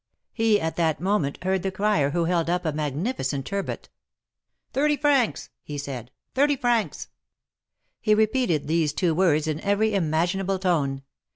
He 0.33 0.59
at 0.59 0.77
that 0.77 0.99
moment 0.99 1.43
heard 1.43 1.61
the 1.61 1.69
crier, 1.69 2.09
who 2.09 2.25
held 2.25 2.49
up 2.49 2.65
a 2.65 2.71
magnificent 2.71 3.45
turbot: 3.45 3.87
Thirty 4.73 4.97
francs!" 4.97 5.51
he 5.63 5.77
said, 5.77 6.09
thirty 6.33 6.55
francs!" 6.55 7.09
He 8.01 8.15
repeated 8.15 8.67
these 8.67 8.93
two 8.93 9.13
words 9.13 9.45
in 9.45 9.59
every 9.61 9.93
imaginable 9.93 10.57
tone. 10.57 11.03